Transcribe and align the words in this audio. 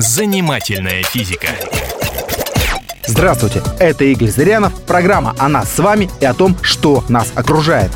Занимательная 0.00 1.02
физика. 1.02 1.48
Здравствуйте, 3.06 3.62
это 3.78 4.02
Игорь 4.04 4.30
Зырянов, 4.30 4.72
программа 4.84 5.34
о 5.36 5.46
нас 5.50 5.70
с 5.70 5.78
вами 5.78 6.08
и 6.20 6.24
о 6.24 6.32
том, 6.32 6.56
что 6.62 7.04
нас 7.10 7.30
окружает. 7.34 7.90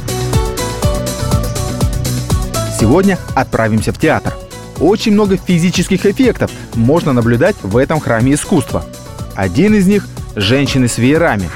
Сегодня 2.79 3.19
отправимся 3.35 3.91
в 3.91 3.99
театр. 3.99 4.35
Очень 4.81 5.13
много 5.13 5.39
физических 5.39 6.05
эффектов 6.05 6.51
можно 6.75 7.15
наблюдать 7.15 7.57
в 7.63 7.75
этом 7.79 8.01
храме 8.01 8.35
искусства. 8.35 8.85
Один 9.35 9.73
из 9.75 9.87
них– 9.87 10.07
женщины 10.37 10.89
с 10.89 10.99
веерами. 10.99 11.49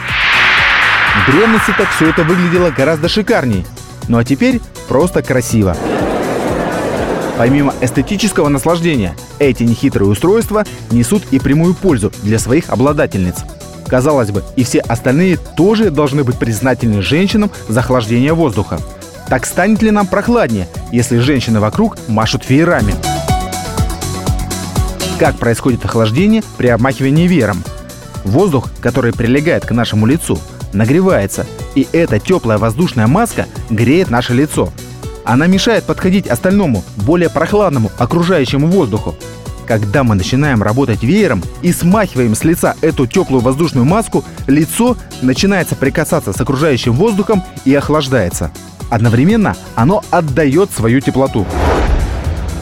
В 1.26 1.30
древности 1.30 1.74
так 1.76 1.90
все 1.90 2.08
это 2.08 2.24
выглядело 2.24 2.70
гораздо 2.70 3.10
шикарнее. 3.10 3.66
Ну 4.08 4.16
а 4.16 4.24
теперь 4.24 4.62
просто 4.88 5.22
красиво. 5.22 5.76
Помимо 7.38 7.72
эстетического 7.80 8.48
наслаждения, 8.48 9.14
эти 9.38 9.62
нехитрые 9.62 10.08
устройства 10.08 10.64
несут 10.90 11.22
и 11.30 11.38
прямую 11.38 11.74
пользу 11.74 12.12
для 12.24 12.36
своих 12.40 12.68
обладательниц. 12.68 13.36
Казалось 13.86 14.32
бы, 14.32 14.42
и 14.56 14.64
все 14.64 14.80
остальные 14.80 15.36
тоже 15.56 15.92
должны 15.92 16.24
быть 16.24 16.36
признательны 16.36 17.00
женщинам 17.00 17.52
за 17.68 17.78
охлаждение 17.78 18.32
воздуха. 18.32 18.80
Так 19.28 19.46
станет 19.46 19.82
ли 19.82 19.92
нам 19.92 20.08
прохладнее, 20.08 20.68
если 20.90 21.18
женщины 21.18 21.60
вокруг 21.60 21.96
машут 22.08 22.50
веерами? 22.50 22.94
Как 25.20 25.36
происходит 25.36 25.84
охлаждение 25.84 26.42
при 26.56 26.66
обмахивании 26.66 27.28
веером? 27.28 27.62
Воздух, 28.24 28.68
который 28.80 29.12
прилегает 29.12 29.64
к 29.64 29.70
нашему 29.70 30.06
лицу, 30.06 30.40
нагревается, 30.72 31.46
и 31.76 31.86
эта 31.92 32.18
теплая 32.18 32.58
воздушная 32.58 33.06
маска 33.06 33.46
греет 33.70 34.10
наше 34.10 34.34
лицо– 34.34 34.72
она 35.28 35.46
мешает 35.46 35.84
подходить 35.84 36.26
остальному, 36.26 36.82
более 36.96 37.28
прохладному 37.28 37.92
окружающему 37.98 38.66
воздуху. 38.66 39.14
Когда 39.66 40.02
мы 40.02 40.14
начинаем 40.14 40.62
работать 40.62 41.02
веером 41.02 41.42
и 41.60 41.70
смахиваем 41.70 42.34
с 42.34 42.44
лица 42.44 42.76
эту 42.80 43.06
теплую 43.06 43.42
воздушную 43.42 43.84
маску, 43.84 44.24
лицо 44.46 44.96
начинает 45.20 45.68
соприкасаться 45.68 46.32
с 46.32 46.40
окружающим 46.40 46.94
воздухом 46.94 47.44
и 47.66 47.74
охлаждается. 47.74 48.50
Одновременно 48.88 49.54
оно 49.74 50.02
отдает 50.10 50.70
свою 50.70 51.00
теплоту. 51.00 51.46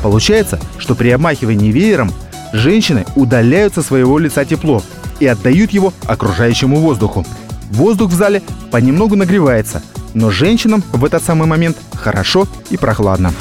Получается, 0.03 0.59
что 0.77 0.97
при 0.97 1.11
обмахивании 1.11 1.71
веером 1.71 2.12
женщины 2.53 3.07
удаляют 3.15 3.75
со 3.75 3.83
своего 3.83 4.19
лица 4.19 4.45
тепло 4.45 4.83
и 5.21 5.27
отдают 5.29 5.71
его 5.71 5.93
окружающему 6.05 6.81
воздуху. 6.81 7.25
Воздух 7.71 8.11
в 8.11 8.15
зале 8.15 8.43
понемногу 8.73 9.15
нагревается– 9.15 9.85
но 10.17 10.31
женщинам 10.31 10.83
в 10.92 11.05
этот 11.05 11.22
самый 11.22 11.47
момент 11.47 11.77
хорошо 11.95 12.48
и 12.70 12.78
прохладно. 12.78 13.34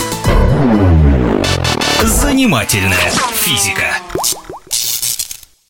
Занимательная 2.04 3.12
физика. 3.34 4.05